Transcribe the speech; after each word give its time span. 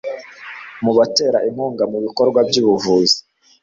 mu 0.83 0.91
batera 0.97 1.37
inkunga 1.47 1.83
ibikorwa 1.99 2.39
by'ubuvuzi 2.49 3.17